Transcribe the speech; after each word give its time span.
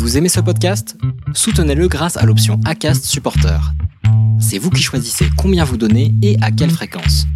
Vous 0.00 0.16
aimez 0.16 0.30
ce 0.30 0.40
podcast? 0.40 0.96
Soutenez-le 1.34 1.86
grâce 1.86 2.16
à 2.16 2.24
l'option 2.24 2.58
ACAST 2.64 3.04
Supporter. 3.04 3.60
C'est 4.40 4.56
vous 4.56 4.70
qui 4.70 4.82
choisissez 4.82 5.26
combien 5.36 5.62
vous 5.62 5.76
donnez 5.76 6.14
et 6.22 6.38
à 6.40 6.50
quelle 6.50 6.70
fréquence. 6.70 7.26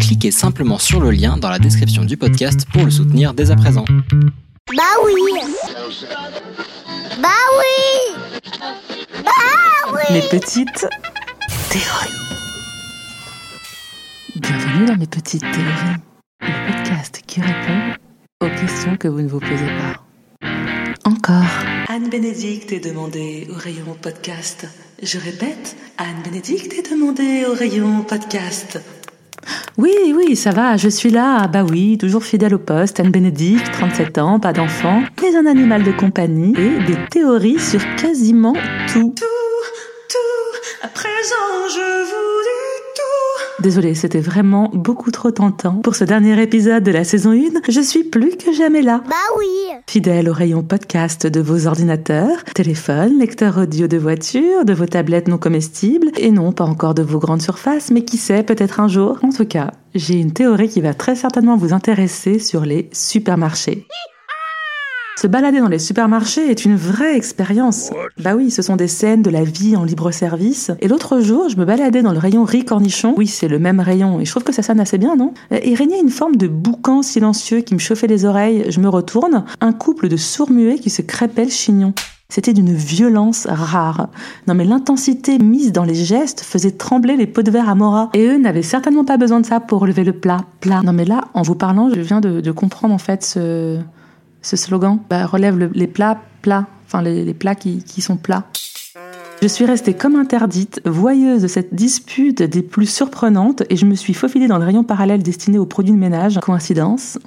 Cliquez 0.00 0.32
simplement 0.32 0.78
sur 0.78 0.98
le 1.00 1.12
lien 1.12 1.36
dans 1.36 1.48
la 1.48 1.60
description 1.60 2.04
du 2.04 2.16
podcast 2.16 2.66
pour 2.72 2.84
le 2.84 2.90
soutenir 2.90 3.32
dès 3.32 3.52
à 3.52 3.56
présent. 3.56 3.84
Bah 4.76 4.82
oui 5.04 5.12
Bah 7.22 7.28
oui 7.60 8.42
Bah 9.24 9.92
oui 9.92 10.14
Mes 10.14 10.22
petites 10.22 10.88
théories. 11.68 12.10
Bienvenue 14.34 14.86
dans 14.86 14.96
mes 14.96 15.06
petites 15.06 15.42
théories, 15.42 16.00
le 16.40 16.72
podcast 16.72 17.22
qui 17.24 17.40
répond 17.40 17.94
aux 18.42 18.48
questions 18.60 18.96
que 18.96 19.06
vous 19.06 19.20
ne 19.20 19.28
vous 19.28 19.38
posez 19.38 19.68
pas. 19.78 20.48
Encore. 21.04 21.69
Anne 21.92 22.08
Bénédicte 22.08 22.70
est 22.70 22.84
demandée 22.88 23.48
au 23.50 23.58
rayon 23.58 23.96
podcast. 24.00 24.64
Je 25.02 25.18
répète, 25.18 25.74
Anne 25.98 26.22
Bénédicte 26.22 26.72
est 26.72 26.88
demandée 26.88 27.44
au 27.50 27.52
rayon 27.52 28.02
podcast. 28.02 28.78
Oui, 29.76 30.14
oui, 30.14 30.36
ça 30.36 30.52
va, 30.52 30.76
je 30.76 30.88
suis 30.88 31.10
là. 31.10 31.48
Bah 31.48 31.64
oui, 31.64 31.98
toujours 31.98 32.22
fidèle 32.22 32.54
au 32.54 32.60
poste. 32.60 33.00
Anne 33.00 33.10
Bénédicte, 33.10 33.72
37 33.72 34.18
ans, 34.18 34.38
pas 34.38 34.52
d'enfant, 34.52 35.02
mais 35.20 35.34
un 35.34 35.46
animal 35.46 35.82
de 35.82 35.90
compagnie 35.90 36.54
et 36.56 36.84
des 36.84 37.08
théories 37.10 37.58
sur 37.58 37.80
quasiment 37.96 38.54
tout. 38.92 39.12
Tout, 39.16 39.24
tout, 40.08 40.58
à 40.82 40.86
présent 40.86 41.68
je 41.74 42.04
vous. 42.04 42.29
Désolée, 43.60 43.94
c'était 43.94 44.20
vraiment 44.20 44.70
beaucoup 44.72 45.10
trop 45.10 45.30
tentant. 45.30 45.74
Pour 45.82 45.94
ce 45.94 46.04
dernier 46.04 46.40
épisode 46.42 46.82
de 46.82 46.90
la 46.90 47.04
saison 47.04 47.32
1, 47.32 47.60
je 47.68 47.80
suis 47.80 48.04
plus 48.04 48.36
que 48.36 48.54
jamais 48.54 48.80
là. 48.80 49.02
Bah 49.06 49.14
oui 49.38 49.46
Fidèle 49.86 50.30
au 50.30 50.32
rayon 50.32 50.62
podcast 50.62 51.26
de 51.26 51.40
vos 51.40 51.66
ordinateurs, 51.66 52.42
téléphones, 52.54 53.18
lecteurs 53.18 53.58
audio 53.58 53.86
de 53.86 53.98
voiture, 53.98 54.64
de 54.64 54.72
vos 54.72 54.86
tablettes 54.86 55.28
non 55.28 55.36
comestibles, 55.36 56.10
et 56.16 56.30
non 56.30 56.52
pas 56.52 56.64
encore 56.64 56.94
de 56.94 57.02
vos 57.02 57.18
grandes 57.18 57.42
surfaces, 57.42 57.90
mais 57.90 58.02
qui 58.02 58.16
sait, 58.16 58.42
peut-être 58.42 58.80
un 58.80 58.88
jour. 58.88 59.18
En 59.22 59.30
tout 59.30 59.46
cas, 59.46 59.72
j'ai 59.94 60.14
une 60.14 60.32
théorie 60.32 60.68
qui 60.68 60.80
va 60.80 60.94
très 60.94 61.14
certainement 61.14 61.56
vous 61.58 61.74
intéresser 61.74 62.38
sur 62.38 62.64
les 62.64 62.88
supermarchés. 62.92 63.86
Se 65.20 65.26
balader 65.26 65.60
dans 65.60 65.68
les 65.68 65.78
supermarchés 65.78 66.50
est 66.50 66.64
une 66.64 66.76
vraie 66.76 67.14
expérience. 67.14 67.90
Bah 68.18 68.34
oui, 68.34 68.50
ce 68.50 68.62
sont 68.62 68.76
des 68.76 68.88
scènes 68.88 69.20
de 69.20 69.28
la 69.28 69.44
vie 69.44 69.76
en 69.76 69.84
libre 69.84 70.12
service. 70.12 70.70
Et 70.80 70.88
l'autre 70.88 71.20
jour, 71.20 71.50
je 71.50 71.58
me 71.58 71.66
baladais 71.66 72.00
dans 72.00 72.14
le 72.14 72.18
rayon 72.18 72.42
riz 72.44 72.64
cornichon. 72.64 73.12
Oui, 73.18 73.26
c'est 73.26 73.46
le 73.46 73.58
même 73.58 73.80
rayon. 73.80 74.18
Et 74.18 74.24
je 74.24 74.30
trouve 74.30 74.44
que 74.44 74.52
ça 74.54 74.62
sonne 74.62 74.80
assez 74.80 74.96
bien, 74.96 75.16
non? 75.16 75.34
Et 75.50 75.74
régnait 75.74 76.00
une 76.00 76.08
forme 76.08 76.36
de 76.36 76.48
boucan 76.48 77.02
silencieux 77.02 77.60
qui 77.60 77.74
me 77.74 77.78
chauffait 77.78 78.06
les 78.06 78.24
oreilles. 78.24 78.64
Je 78.70 78.80
me 78.80 78.88
retourne. 78.88 79.44
Un 79.60 79.74
couple 79.74 80.08
de 80.08 80.16
sourds-muets 80.16 80.78
qui 80.78 80.88
se 80.88 81.02
crêpait 81.02 81.44
le 81.44 81.50
chignon. 81.50 81.92
C'était 82.30 82.54
d'une 82.54 82.72
violence 82.72 83.46
rare. 83.46 84.08
Non 84.46 84.54
mais 84.54 84.64
l'intensité 84.64 85.38
mise 85.38 85.72
dans 85.72 85.84
les 85.84 85.96
gestes 85.96 86.40
faisait 86.40 86.70
trembler 86.70 87.16
les 87.16 87.26
pots 87.26 87.42
de 87.42 87.50
verre 87.50 87.68
à 87.68 87.74
Mora. 87.74 88.08
Et 88.14 88.24
eux 88.24 88.38
n'avaient 88.38 88.62
certainement 88.62 89.04
pas 89.04 89.18
besoin 89.18 89.40
de 89.40 89.46
ça 89.46 89.60
pour 89.60 89.86
lever 89.86 90.04
le 90.04 90.14
plat. 90.14 90.46
Plat. 90.60 90.80
Non 90.82 90.94
mais 90.94 91.04
là, 91.04 91.24
en 91.34 91.42
vous 91.42 91.56
parlant, 91.56 91.90
je 91.94 92.00
viens 92.00 92.22
de, 92.22 92.40
de 92.40 92.52
comprendre 92.52 92.94
en 92.94 92.98
fait 92.98 93.22
ce, 93.22 93.80
ce 94.42 94.56
slogan 94.56 94.98
bah, 95.08 95.26
relève 95.26 95.58
le- 95.58 95.70
les 95.74 95.86
plats 95.86 96.18
plats, 96.42 96.66
enfin 96.86 97.02
les, 97.02 97.24
les 97.24 97.34
plats 97.34 97.54
qui, 97.54 97.82
qui 97.84 98.00
sont 98.00 98.16
plats. 98.16 98.44
Je 99.42 99.48
suis 99.48 99.64
restée 99.64 99.94
comme 99.94 100.16
interdite, 100.16 100.82
voyeuse 100.84 101.42
de 101.42 101.48
cette 101.48 101.74
dispute 101.74 102.42
des 102.42 102.62
plus 102.62 102.86
surprenantes, 102.86 103.62
et 103.70 103.76
je 103.76 103.86
me 103.86 103.94
suis 103.94 104.12
faufilée 104.12 104.48
dans 104.48 104.58
le 104.58 104.64
rayon 104.66 104.84
parallèle 104.84 105.22
destiné 105.22 105.58
aux 105.58 105.66
produits 105.66 105.92
de 105.94 105.98
ménage. 105.98 106.38
Coïncidence? 106.42 107.18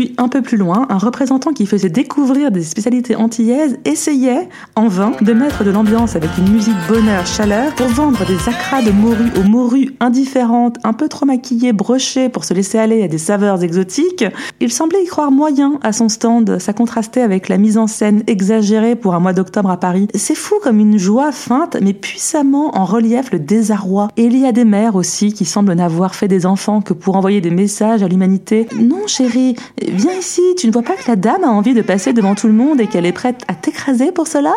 Puis 0.00 0.14
un 0.16 0.28
peu 0.28 0.40
plus 0.40 0.56
loin, 0.56 0.86
un 0.88 0.96
représentant 0.96 1.52
qui 1.52 1.66
faisait 1.66 1.90
découvrir 1.90 2.50
des 2.50 2.62
spécialités 2.62 3.16
antillaises 3.16 3.76
essayait, 3.84 4.48
en 4.74 4.88
vain, 4.88 5.12
de 5.20 5.32
mettre 5.32 5.62
de 5.62 5.70
l'ambiance 5.70 6.16
avec 6.16 6.30
une 6.38 6.50
musique 6.50 6.76
bonheur, 6.88 7.26
chaleur, 7.26 7.74
pour 7.74 7.88
vendre 7.88 8.24
des 8.24 8.48
acras 8.48 8.82
de 8.82 8.92
morue 8.92 9.30
aux 9.38 9.46
morues 9.46 9.94
indifférentes, 10.00 10.78
un 10.84 10.94
peu 10.94 11.08
trop 11.08 11.26
maquillées, 11.26 11.74
brochées 11.74 12.28
pour 12.28 12.44
se 12.44 12.54
laisser 12.54 12.78
aller 12.78 13.02
à 13.02 13.08
des 13.08 13.18
saveurs 13.18 13.62
exotiques. 13.62 14.24
Il 14.60 14.72
semblait 14.72 15.02
y 15.02 15.06
croire 15.06 15.30
moyen 15.30 15.78
à 15.82 15.92
son 15.92 16.08
stand, 16.08 16.58
ça 16.60 16.72
contrastait 16.72 17.20
avec 17.20 17.48
la 17.48 17.58
mise 17.58 17.76
en 17.76 17.86
scène 17.86 18.22
exagérée 18.26 18.96
pour 18.96 19.14
un 19.14 19.20
mois 19.20 19.34
d'octobre 19.34 19.70
à 19.70 19.76
Paris. 19.76 20.08
C'est 20.14 20.34
fou 20.34 20.54
comme 20.62 20.78
une 20.78 20.98
joie 20.98 21.32
feinte, 21.32 21.76
mais 21.82 21.92
puissamment 21.92 22.76
en 22.76 22.84
relief 22.84 23.32
le 23.32 23.38
désarroi. 23.38 24.08
Et 24.16 24.24
il 24.24 24.38
y 24.38 24.46
a 24.46 24.52
des 24.52 24.64
mères 24.64 24.96
aussi 24.96 25.34
qui 25.34 25.44
semblent 25.44 25.74
n'avoir 25.74 26.14
fait 26.14 26.28
des 26.28 26.46
enfants 26.46 26.80
que 26.80 26.94
pour 26.94 27.16
envoyer 27.16 27.40
des 27.40 27.50
messages 27.50 28.02
à 28.02 28.08
l'humanité. 28.08 28.66
Non 28.78 29.06
chérie, 29.06 29.56
viens 29.88 30.14
ici, 30.14 30.42
tu 30.56 30.66
ne 30.66 30.72
vois 30.72 30.82
pas 30.82 30.94
que 30.94 31.08
la 31.08 31.16
dame 31.16 31.44
a 31.44 31.48
envie 31.48 31.74
de 31.74 31.82
passer 31.82 32.12
devant 32.12 32.34
tout 32.34 32.46
le 32.46 32.52
monde 32.52 32.80
et 32.80 32.86
qu'elle 32.86 33.06
est 33.06 33.12
prête 33.12 33.42
à 33.48 33.54
t'écraser 33.54 34.12
pour 34.12 34.26
cela? 34.26 34.54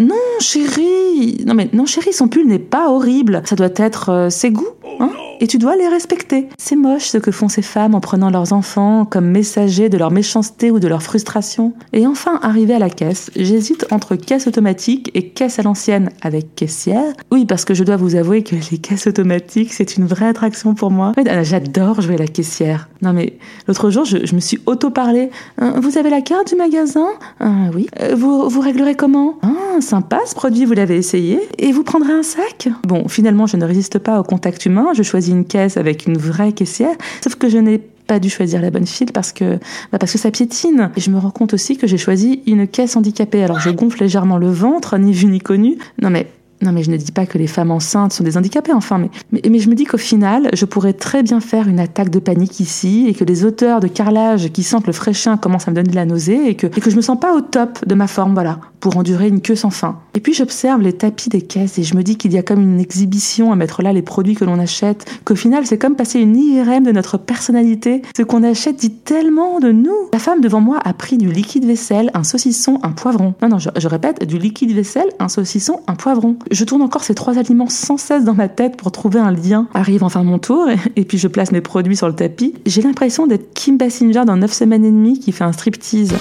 Non 0.00 0.14
chérie, 0.40 1.42
non 1.46 1.54
mais 1.54 1.68
non 1.72 1.86
chérie, 1.86 2.12
son 2.12 2.28
pull 2.28 2.46
n'est 2.46 2.58
pas 2.58 2.90
horrible, 2.90 3.42
ça 3.44 3.56
doit 3.56 3.68
être 3.76 4.08
euh, 4.10 4.30
ses 4.30 4.50
goûts. 4.50 4.66
Hein? 5.00 5.10
Et 5.42 5.48
tu 5.48 5.58
dois 5.58 5.74
les 5.74 5.88
respecter. 5.88 6.48
C'est 6.56 6.76
moche 6.76 7.08
ce 7.08 7.18
que 7.18 7.32
font 7.32 7.48
ces 7.48 7.62
femmes 7.62 7.96
en 7.96 8.00
prenant 8.00 8.30
leurs 8.30 8.52
enfants 8.52 9.04
comme 9.04 9.26
messagers 9.26 9.88
de 9.88 9.98
leur 9.98 10.12
méchanceté 10.12 10.70
ou 10.70 10.78
de 10.78 10.86
leur 10.86 11.02
frustration. 11.02 11.74
Et 11.92 12.06
enfin, 12.06 12.38
arrivé 12.42 12.74
à 12.74 12.78
la 12.78 12.88
caisse, 12.88 13.32
j'hésite 13.34 13.86
entre 13.90 14.14
caisse 14.14 14.46
automatique 14.46 15.10
et 15.14 15.30
caisse 15.30 15.58
à 15.58 15.62
l'ancienne 15.62 16.10
avec 16.22 16.54
caissière? 16.54 17.12
Oui, 17.32 17.44
parce 17.44 17.64
que 17.64 17.74
je 17.74 17.82
dois 17.82 17.96
vous 17.96 18.14
avouer 18.14 18.44
que 18.44 18.54
les 18.70 18.78
caisses 18.78 19.08
automatiques, 19.08 19.72
c'est 19.72 19.96
une 19.96 20.06
vraie 20.06 20.28
attraction 20.28 20.74
pour 20.74 20.92
moi. 20.92 21.12
Ah, 21.16 21.42
J'adore 21.42 22.00
jouer 22.00 22.16
la 22.16 22.28
caissière. 22.28 22.88
Non 23.02 23.12
mais 23.12 23.36
l'autre 23.66 23.90
jour, 23.90 24.04
je, 24.04 24.32
me 24.32 24.40
suis 24.40 24.60
auto-parlé. 24.66 25.30
Hein, 25.58 25.74
vous 25.82 25.98
avez 25.98 26.08
la 26.08 26.20
carte 26.20 26.50
du 26.50 26.54
magasin? 26.54 27.08
Ah 27.40 27.70
oui. 27.74 27.88
Euh, 28.00 28.14
vous, 28.14 28.48
vous 28.48 28.60
réglerez 28.60 28.94
comment? 28.94 29.40
Ah, 29.42 29.80
sympa 29.80 30.20
ce 30.24 30.36
produit, 30.36 30.66
vous 30.66 30.74
l'avez 30.74 30.98
essayé. 30.98 31.40
Et 31.58 31.72
vous 31.72 31.82
prendrez 31.82 32.12
un 32.12 32.22
sac? 32.22 32.68
Bon, 32.84 33.08
finalement, 33.08 33.48
je 33.48 33.56
ne 33.56 33.64
résiste 33.64 33.98
pas 33.98 34.20
au 34.20 34.22
contact 34.22 34.64
humain. 34.66 34.86
Je 34.94 35.02
choisis 35.02 35.31
une 35.32 35.44
caisse 35.44 35.76
avec 35.76 36.06
une 36.06 36.16
vraie 36.16 36.52
caissière. 36.52 36.94
Sauf 37.22 37.34
que 37.34 37.48
je 37.48 37.58
n'ai 37.58 37.78
pas 38.06 38.18
dû 38.18 38.30
choisir 38.30 38.60
la 38.60 38.70
bonne 38.70 38.86
file 38.86 39.12
parce 39.12 39.32
que 39.32 39.58
bah 39.90 39.98
parce 39.98 40.12
que 40.12 40.18
ça 40.18 40.30
piétine. 40.30 40.90
Et 40.96 41.00
je 41.00 41.10
me 41.10 41.18
rends 41.18 41.30
compte 41.30 41.54
aussi 41.54 41.76
que 41.76 41.86
j'ai 41.86 41.98
choisi 41.98 42.42
une 42.46 42.66
caisse 42.66 42.96
handicapée. 42.96 43.42
Alors 43.42 43.60
je 43.60 43.70
gonfle 43.70 44.02
légèrement 44.02 44.38
le 44.38 44.50
ventre, 44.50 44.98
ni 44.98 45.12
vu 45.12 45.26
ni 45.26 45.40
connu. 45.40 45.78
Non 46.00 46.10
mais 46.10 46.26
non 46.62 46.72
mais 46.72 46.82
je 46.82 46.90
ne 46.90 46.96
dis 46.96 47.12
pas 47.12 47.26
que 47.26 47.38
les 47.38 47.46
femmes 47.46 47.70
enceintes 47.70 48.12
sont 48.12 48.24
des 48.24 48.36
handicapés, 48.36 48.72
enfin, 48.72 48.98
mais, 48.98 49.10
mais, 49.48 49.58
je 49.58 49.68
me 49.68 49.74
dis 49.74 49.84
qu'au 49.84 49.98
final, 49.98 50.48
je 50.52 50.64
pourrais 50.64 50.92
très 50.92 51.22
bien 51.22 51.40
faire 51.40 51.68
une 51.68 51.80
attaque 51.80 52.10
de 52.10 52.18
panique 52.18 52.60
ici, 52.60 53.06
et 53.08 53.14
que 53.14 53.24
les 53.24 53.44
auteurs 53.44 53.80
de 53.80 53.88
carrelage 53.88 54.50
qui 54.52 54.62
sentent 54.62 54.86
le 54.86 54.92
fraîchien 54.92 55.36
commencent 55.36 55.68
à 55.68 55.70
me 55.70 55.76
donner 55.76 55.90
de 55.90 55.96
la 55.96 56.06
nausée, 56.06 56.48
et 56.48 56.54
que, 56.54 56.66
et 56.66 56.80
que 56.80 56.90
je 56.90 56.96
me 56.96 57.02
sens 57.02 57.18
pas 57.18 57.34
au 57.34 57.40
top 57.40 57.86
de 57.86 57.94
ma 57.94 58.06
forme, 58.06 58.34
voilà, 58.34 58.60
pour 58.80 58.96
endurer 58.96 59.28
une 59.28 59.40
queue 59.40 59.56
sans 59.56 59.70
fin. 59.70 59.98
Et 60.14 60.20
puis 60.20 60.34
j'observe 60.34 60.82
les 60.82 60.92
tapis 60.92 61.28
des 61.28 61.42
caisses, 61.42 61.78
et 61.78 61.82
je 61.82 61.96
me 61.96 62.02
dis 62.02 62.16
qu'il 62.16 62.32
y 62.32 62.38
a 62.38 62.42
comme 62.42 62.60
une 62.60 62.80
exhibition 62.80 63.52
à 63.52 63.56
mettre 63.56 63.82
là 63.82 63.92
les 63.92 64.02
produits 64.02 64.34
que 64.34 64.44
l'on 64.44 64.58
achète, 64.58 65.04
qu'au 65.24 65.36
final 65.36 65.66
c'est 65.66 65.78
comme 65.78 65.96
passer 65.96 66.20
une 66.20 66.36
IRM 66.36 66.84
de 66.84 66.92
notre 66.92 67.18
personnalité. 67.18 68.02
Ce 68.16 68.22
qu'on 68.22 68.42
achète 68.42 68.76
dit 68.76 68.90
tellement 68.90 69.60
de 69.60 69.72
nous. 69.72 69.96
La 70.12 70.18
femme 70.18 70.40
devant 70.40 70.60
moi 70.60 70.78
a 70.84 70.92
pris 70.92 71.18
du 71.18 71.30
liquide 71.30 71.64
vaisselle, 71.64 72.10
un 72.14 72.24
saucisson, 72.24 72.78
un 72.82 72.92
poivron. 72.92 73.34
Non, 73.42 73.48
non, 73.48 73.58
je 73.58 73.88
répète, 73.88 74.24
du 74.24 74.38
liquide 74.38 74.72
vaisselle, 74.72 75.08
un 75.18 75.28
saucisson, 75.28 75.80
un 75.86 75.94
poivron. 75.94 76.36
Je 76.52 76.64
tourne 76.64 76.82
encore 76.82 77.02
ces 77.02 77.14
trois 77.14 77.38
aliments 77.38 77.70
sans 77.70 77.96
cesse 77.96 78.24
dans 78.24 78.34
ma 78.34 78.48
tête 78.48 78.76
pour 78.76 78.92
trouver 78.92 79.18
un 79.18 79.32
lien. 79.32 79.68
Arrive 79.72 80.04
enfin 80.04 80.22
mon 80.22 80.38
tour, 80.38 80.68
et, 80.96 81.04
puis 81.06 81.16
je 81.16 81.26
place 81.26 81.50
mes 81.50 81.62
produits 81.62 81.96
sur 81.96 82.08
le 82.08 82.14
tapis. 82.14 82.52
J'ai 82.66 82.82
l'impression 82.82 83.26
d'être 83.26 83.54
Kim 83.54 83.78
Basinger 83.78 84.24
dans 84.26 84.36
9 84.36 84.52
semaines 84.52 84.84
et 84.84 84.90
demie 84.90 85.18
qui 85.18 85.32
fait 85.32 85.44
un 85.44 85.52
striptease. 85.52 86.12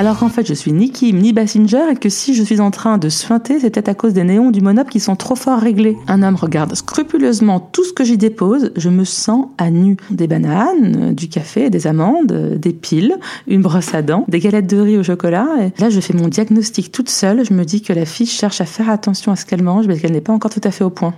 Alors 0.00 0.18
qu'en 0.18 0.30
fait, 0.30 0.46
je 0.46 0.54
suis 0.54 0.72
ni 0.72 0.90
Kim 0.90 1.18
ni 1.18 1.34
Basinger 1.34 1.90
et 1.92 1.94
que 1.94 2.08
si 2.08 2.32
je 2.32 2.42
suis 2.42 2.58
en 2.60 2.70
train 2.70 2.96
de 2.96 3.10
suinter, 3.10 3.60
c'est 3.60 3.68
peut-être 3.68 3.90
à 3.90 3.94
cause 3.94 4.14
des 4.14 4.24
néons 4.24 4.50
du 4.50 4.62
monop 4.62 4.88
qui 4.88 4.98
sont 4.98 5.14
trop 5.14 5.34
fort 5.34 5.58
réglés. 5.58 5.94
Un 6.08 6.22
homme 6.22 6.36
regarde 6.36 6.74
scrupuleusement 6.74 7.60
tout 7.60 7.84
ce 7.84 7.92
que 7.92 8.02
j'y 8.02 8.16
dépose, 8.16 8.72
je 8.76 8.88
me 8.88 9.04
sens 9.04 9.48
à 9.58 9.70
nu. 9.70 9.98
Des 10.10 10.26
bananes, 10.26 11.12
du 11.12 11.28
café, 11.28 11.68
des 11.68 11.86
amandes, 11.86 12.32
des 12.32 12.72
piles, 12.72 13.18
une 13.46 13.60
brosse 13.60 13.92
à 13.92 14.00
dents, 14.00 14.24
des 14.26 14.40
galettes 14.40 14.68
de 14.68 14.80
riz 14.80 14.96
au 14.96 15.02
chocolat. 15.02 15.48
Et 15.60 15.78
là, 15.78 15.90
je 15.90 16.00
fais 16.00 16.14
mon 16.14 16.28
diagnostic 16.28 16.90
toute 16.90 17.10
seule, 17.10 17.44
je 17.44 17.52
me 17.52 17.66
dis 17.66 17.82
que 17.82 17.92
la 17.92 18.06
fille 18.06 18.26
cherche 18.26 18.62
à 18.62 18.64
faire 18.64 18.88
attention 18.88 19.32
à 19.32 19.36
ce 19.36 19.44
qu'elle 19.44 19.62
mange 19.62 19.86
parce 19.86 20.00
qu'elle 20.00 20.12
n'est 20.12 20.22
pas 20.22 20.32
encore 20.32 20.50
tout 20.50 20.62
à 20.64 20.70
fait 20.70 20.82
au 20.82 20.88
point. 20.88 21.12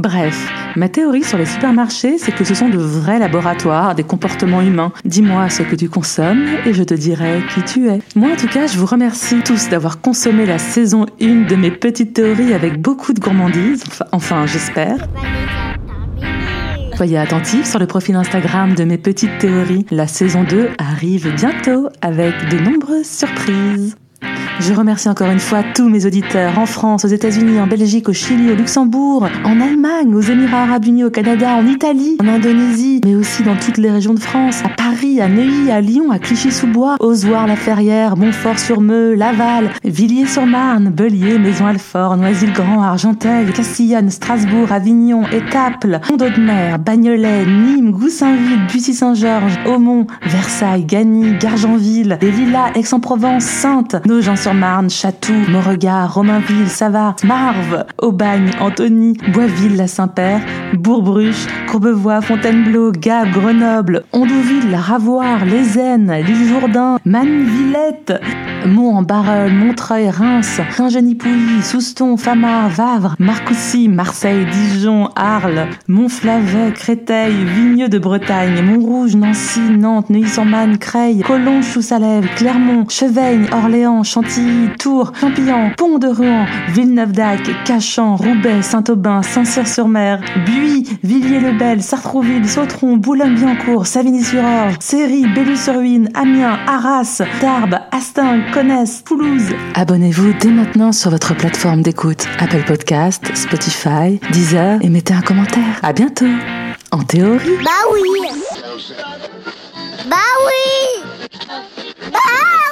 Bref, 0.00 0.50
ma 0.76 0.88
théorie 0.88 1.24
sur 1.24 1.36
les 1.36 1.44
supermarchés, 1.44 2.16
c'est 2.16 2.32
que 2.32 2.42
ce 2.42 2.54
sont 2.54 2.70
de 2.70 2.78
vrais 2.78 3.18
laboratoires 3.18 3.94
des 3.94 4.02
comportements 4.02 4.62
humains. 4.62 4.92
Dis-moi 5.04 5.50
ce 5.50 5.62
que 5.62 5.76
tu 5.76 5.90
consommes 5.90 6.46
et 6.64 6.72
je 6.72 6.82
te 6.82 6.94
dirai 6.94 7.42
qui 7.52 7.62
tu 7.62 7.88
es. 7.88 8.00
Moi, 8.16 8.30
en 8.32 8.36
tout 8.36 8.46
cas, 8.46 8.66
je 8.66 8.78
vous 8.78 8.86
remercie 8.86 9.40
tous 9.44 9.68
d'avoir 9.68 10.00
consommé 10.00 10.46
la 10.46 10.58
saison 10.58 11.04
1 11.20 11.46
de 11.46 11.54
mes 11.54 11.70
petites 11.70 12.14
théories 12.14 12.54
avec 12.54 12.80
beaucoup 12.80 13.12
de 13.12 13.20
gourmandise. 13.20 13.84
Enfin, 13.88 14.06
enfin 14.12 14.46
j'espère. 14.46 15.06
Soyez 16.96 17.18
attentifs 17.18 17.66
sur 17.66 17.78
le 17.78 17.86
profil 17.86 18.14
Instagram 18.14 18.74
de 18.74 18.84
mes 18.84 18.98
petites 18.98 19.38
théories. 19.38 19.84
La 19.90 20.06
saison 20.06 20.44
2 20.44 20.70
arrive 20.78 21.34
bientôt 21.34 21.90
avec 22.00 22.32
de 22.48 22.58
nombreuses 22.58 23.06
surprises. 23.06 23.96
Je 24.60 24.74
remercie 24.74 25.08
encore 25.08 25.30
une 25.30 25.38
fois 25.38 25.62
tous 25.74 25.88
mes 25.88 26.04
auditeurs 26.04 26.58
en 26.58 26.66
France, 26.66 27.06
aux 27.06 27.08
États-Unis, 27.08 27.58
en 27.58 27.66
Belgique, 27.66 28.10
au 28.10 28.12
Chili, 28.12 28.50
au 28.50 28.54
Luxembourg, 28.54 29.26
en 29.44 29.58
Allemagne, 29.58 30.14
aux 30.14 30.20
Émirats 30.20 30.64
arabes 30.64 30.84
unis, 30.84 31.04
au 31.04 31.10
Canada, 31.10 31.54
en 31.54 31.66
Italie, 31.66 32.18
en 32.20 32.28
Indonésie, 32.28 33.00
mais 33.06 33.14
aussi 33.14 33.42
dans 33.42 33.56
toutes 33.56 33.78
les 33.78 33.90
régions 33.90 34.12
de 34.12 34.20
France, 34.20 34.62
à 34.62 34.68
Paris, 34.68 35.18
à 35.22 35.28
Neuilly, 35.28 35.70
à 35.70 35.80
Lyon, 35.80 36.10
à 36.10 36.18
Clichy-sous-Bois, 36.18 36.96
Ozoir-la-Ferrière, 37.00 38.18
Montfort-sur-Meux, 38.18 39.14
Laval, 39.14 39.70
Villiers-sur-Marne, 39.82 40.90
Bellier, 40.90 41.38
Maison-Alfort, 41.38 42.18
Noisy-le-Grand, 42.18 42.82
Argenteuil, 42.82 43.50
Castillonne, 43.52 44.10
Strasbourg, 44.10 44.72
Avignon, 44.72 45.22
Étaples, 45.32 46.00
Pont-d'Audemer, 46.06 46.76
Bagnolet, 46.84 47.46
Nîmes, 47.46 47.92
Goussainville, 47.92 48.66
Bussy-Saint-Georges, 48.70 49.58
Aumont, 49.66 50.06
Versailles, 50.26 50.84
Gagny, 50.84 51.38
Gargenville, 51.38 52.18
les 52.20 52.30
Lilas, 52.30 52.72
Aix-en-Provence, 52.74 53.44
Sainte, 53.44 53.96
Nogent-sur-Marne, 54.10 54.90
Chatou, 54.90 55.32
Beauregard, 55.52 56.12
Romainville, 56.12 56.68
Savart, 56.68 57.14
Marve, 57.22 57.84
Aubagne, 57.98 58.50
Antony, 58.58 59.16
Boisville, 59.32 59.76
la 59.76 59.86
Saint-Père, 59.86 60.40
Bourg-Bruche, 60.74 61.46
Courbevoie, 61.70 62.20
Fontainebleau, 62.20 62.90
Gap, 62.90 63.30
Grenoble, 63.30 64.02
Ondouville, 64.12 64.74
Ravoire, 64.74 65.44
Les 65.44 65.78
l'île 66.24 66.48
Jourdain, 66.48 66.98
Manvillette, 67.04 68.20
Mont-en-Barœul, 68.66 69.52
Montreuil, 69.52 70.10
Reims, 70.10 70.60
Saint-Genis-Pouilly, 70.76 71.62
Souston, 71.62 72.16
Famars, 72.16 72.68
Vavre, 72.70 73.14
Marcoussis, 73.20 73.88
Marseille, 73.88 74.44
Dijon, 74.50 75.08
Arles, 75.14 75.68
Montflavet, 75.86 76.72
Créteil, 76.74 77.32
Vigneux 77.44 77.88
de 77.88 77.98
Bretagne, 77.98 78.60
Montrouge, 78.62 79.14
Nancy, 79.14 79.60
Nantes, 79.60 80.10
Neuilly-sur-Marne, 80.10 80.78
Creil, 80.78 81.22
Collonges, 81.22 81.72
Choussalève, 81.72 82.26
Clermont, 82.34 82.88
Cheveigne, 82.88 83.46
Orléans, 83.52 83.99
Chantilly, 84.04 84.68
Tours, 84.78 85.12
Champillon, 85.20 85.70
Pont-de-Rouen, 85.76 86.46
Villeneuve-d'Ac, 86.68 87.40
Cachan, 87.64 88.16
Roubaix, 88.16 88.62
Saint-Aubin, 88.62 89.22
Saint-Cyr-sur-Mer, 89.22 90.20
Buis, 90.44 90.98
Villiers-le-Bel, 91.02 91.82
Sartrouville, 91.82 92.48
Sautron, 92.48 92.96
Boulogne-Billancourt, 92.96 93.86
Savigny-sur-Orge, 93.86 94.76
Séry, 94.80 95.26
Bellus-sur-Huine, 95.34 96.10
Amiens, 96.14 96.58
Arras, 96.66 97.22
Tarbes, 97.40 97.78
Astin, 97.92 98.40
Connaisse, 98.52 99.04
Toulouse. 99.04 99.50
Abonnez-vous 99.74 100.32
dès 100.40 100.50
maintenant 100.50 100.92
sur 100.92 101.10
votre 101.10 101.34
plateforme 101.34 101.82
d'écoute 101.82 102.26
Apple 102.38 102.64
Podcast, 102.66 103.24
Spotify, 103.34 104.20
Deezer 104.32 104.78
et 104.82 104.88
mettez 104.88 105.14
un 105.14 105.20
commentaire. 105.20 105.78
À 105.82 105.92
bientôt. 105.92 106.26
En 106.92 107.02
théorie. 107.02 107.48
Bah 107.64 107.70
oui. 107.92 108.00
Bah 110.08 110.16
oui. 110.46 111.02
Bah 112.12 112.18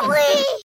oui. 0.09 0.65